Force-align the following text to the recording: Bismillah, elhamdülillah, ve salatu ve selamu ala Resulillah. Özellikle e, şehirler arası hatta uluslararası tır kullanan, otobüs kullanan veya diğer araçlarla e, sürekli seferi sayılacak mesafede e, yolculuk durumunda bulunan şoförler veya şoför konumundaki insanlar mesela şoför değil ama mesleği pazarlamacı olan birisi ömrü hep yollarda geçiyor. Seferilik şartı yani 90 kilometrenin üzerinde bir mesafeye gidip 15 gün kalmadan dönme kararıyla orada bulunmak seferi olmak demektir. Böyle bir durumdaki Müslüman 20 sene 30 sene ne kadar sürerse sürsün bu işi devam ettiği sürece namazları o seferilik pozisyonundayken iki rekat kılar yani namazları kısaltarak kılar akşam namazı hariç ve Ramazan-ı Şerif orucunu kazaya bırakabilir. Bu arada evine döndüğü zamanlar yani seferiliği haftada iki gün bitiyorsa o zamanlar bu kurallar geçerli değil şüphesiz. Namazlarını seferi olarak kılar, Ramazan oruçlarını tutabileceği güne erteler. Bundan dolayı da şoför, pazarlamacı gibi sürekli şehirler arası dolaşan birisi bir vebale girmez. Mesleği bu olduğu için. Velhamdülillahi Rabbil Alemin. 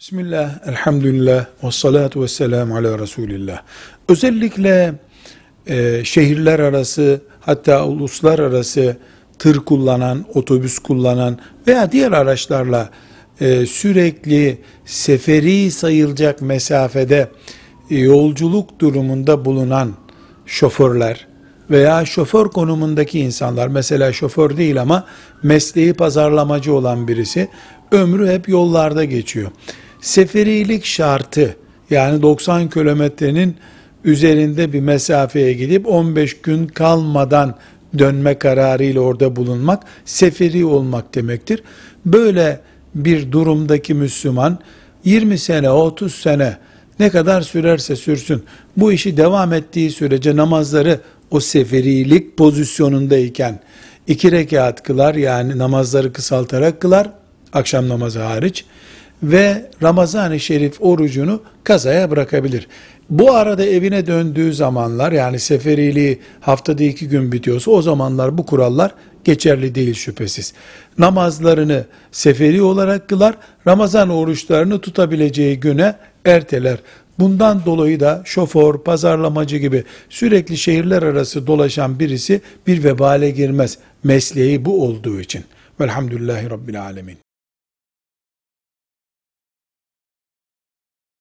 Bismillah, 0.00 0.68
elhamdülillah, 0.68 1.46
ve 1.64 1.70
salatu 1.70 2.22
ve 2.22 2.28
selamu 2.28 2.76
ala 2.76 2.98
Resulillah. 2.98 3.62
Özellikle 4.08 4.94
e, 5.66 6.04
şehirler 6.04 6.58
arası 6.58 7.20
hatta 7.40 7.86
uluslararası 7.86 8.96
tır 9.38 9.56
kullanan, 9.56 10.24
otobüs 10.34 10.78
kullanan 10.78 11.38
veya 11.66 11.92
diğer 11.92 12.12
araçlarla 12.12 12.90
e, 13.40 13.66
sürekli 13.66 14.58
seferi 14.84 15.70
sayılacak 15.70 16.42
mesafede 16.42 17.30
e, 17.90 17.98
yolculuk 17.98 18.80
durumunda 18.80 19.44
bulunan 19.44 19.94
şoförler 20.46 21.26
veya 21.70 22.04
şoför 22.04 22.46
konumundaki 22.46 23.20
insanlar 23.20 23.68
mesela 23.68 24.12
şoför 24.12 24.56
değil 24.56 24.80
ama 24.80 25.06
mesleği 25.42 25.94
pazarlamacı 25.94 26.74
olan 26.74 27.08
birisi 27.08 27.48
ömrü 27.92 28.28
hep 28.28 28.48
yollarda 28.48 29.04
geçiyor. 29.04 29.50
Seferilik 30.00 30.84
şartı 30.84 31.56
yani 31.90 32.22
90 32.22 32.70
kilometrenin 32.70 33.56
üzerinde 34.04 34.72
bir 34.72 34.80
mesafeye 34.80 35.52
gidip 35.52 35.86
15 35.86 36.40
gün 36.40 36.66
kalmadan 36.66 37.54
dönme 37.98 38.38
kararıyla 38.38 39.00
orada 39.00 39.36
bulunmak 39.36 39.82
seferi 40.04 40.64
olmak 40.64 41.14
demektir. 41.14 41.62
Böyle 42.06 42.60
bir 42.94 43.32
durumdaki 43.32 43.94
Müslüman 43.94 44.58
20 45.04 45.38
sene 45.38 45.70
30 45.70 46.14
sene 46.14 46.56
ne 46.98 47.10
kadar 47.10 47.42
sürerse 47.42 47.96
sürsün 47.96 48.44
bu 48.76 48.92
işi 48.92 49.16
devam 49.16 49.52
ettiği 49.52 49.90
sürece 49.90 50.36
namazları 50.36 51.00
o 51.30 51.40
seferilik 51.40 52.36
pozisyonundayken 52.36 53.60
iki 54.06 54.32
rekat 54.32 54.82
kılar 54.82 55.14
yani 55.14 55.58
namazları 55.58 56.12
kısaltarak 56.12 56.80
kılar 56.80 57.10
akşam 57.52 57.88
namazı 57.88 58.20
hariç 58.20 58.64
ve 59.22 59.70
Ramazan-ı 59.82 60.40
Şerif 60.40 60.76
orucunu 60.80 61.42
kazaya 61.64 62.10
bırakabilir. 62.10 62.68
Bu 63.10 63.32
arada 63.32 63.64
evine 63.64 64.06
döndüğü 64.06 64.52
zamanlar 64.52 65.12
yani 65.12 65.38
seferiliği 65.38 66.18
haftada 66.40 66.84
iki 66.84 67.08
gün 67.08 67.32
bitiyorsa 67.32 67.70
o 67.70 67.82
zamanlar 67.82 68.38
bu 68.38 68.46
kurallar 68.46 68.94
geçerli 69.24 69.74
değil 69.74 69.94
şüphesiz. 69.94 70.52
Namazlarını 70.98 71.84
seferi 72.12 72.62
olarak 72.62 73.08
kılar, 73.08 73.34
Ramazan 73.66 74.10
oruçlarını 74.10 74.80
tutabileceği 74.80 75.60
güne 75.60 75.96
erteler. 76.24 76.78
Bundan 77.18 77.64
dolayı 77.66 78.00
da 78.00 78.22
şoför, 78.24 78.78
pazarlamacı 78.78 79.56
gibi 79.56 79.84
sürekli 80.08 80.56
şehirler 80.56 81.02
arası 81.02 81.46
dolaşan 81.46 81.98
birisi 81.98 82.40
bir 82.66 82.84
vebale 82.84 83.30
girmez. 83.30 83.78
Mesleği 84.04 84.64
bu 84.64 84.84
olduğu 84.84 85.20
için. 85.20 85.44
Velhamdülillahi 85.80 86.50
Rabbil 86.50 86.82
Alemin. 86.82 87.25